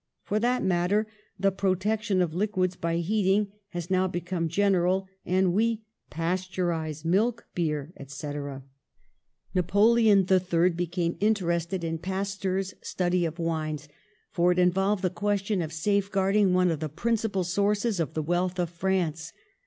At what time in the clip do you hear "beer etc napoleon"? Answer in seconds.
7.53-10.25